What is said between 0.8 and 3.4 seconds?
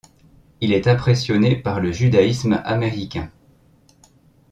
impressionné par le judaïsme américain.